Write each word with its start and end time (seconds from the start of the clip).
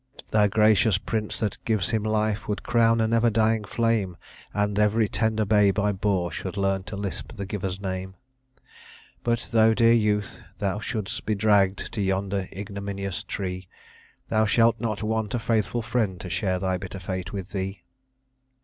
"The 0.31 0.47
gracious 0.47 0.97
prince 0.97 1.37
that 1.41 1.63
gives 1.63 1.91
him 1.91 2.01
life 2.01 2.47
Would 2.47 2.63
crown 2.63 2.99
a 3.01 3.07
never 3.07 3.29
dying 3.29 3.63
flame; 3.63 4.17
And 4.51 4.79
every 4.79 5.07
tender 5.07 5.45
babe 5.45 5.77
I 5.77 5.91
bore 5.91 6.31
Should 6.31 6.57
learn 6.57 6.81
to 6.85 6.97
lisp 6.97 7.33
the 7.35 7.45
giver's 7.45 7.79
name. 7.79 8.15
"But 9.23 9.49
though, 9.51 9.75
dear 9.75 9.93
youth, 9.93 10.39
thou 10.57 10.79
shouldst 10.79 11.23
be 11.27 11.35
dragg'd 11.35 11.93
To 11.93 12.01
yonder 12.01 12.49
ignominious 12.51 13.21
tree, 13.21 13.67
Thou 14.29 14.45
shalt 14.45 14.81
not 14.81 15.03
want 15.03 15.35
a 15.35 15.37
faithful 15.39 15.83
friend 15.83 16.19
To 16.21 16.31
share 16.31 16.57
thy 16.57 16.77
bitter 16.79 16.97
fate 16.97 17.31
with 17.31 17.51
thee." 17.51 17.83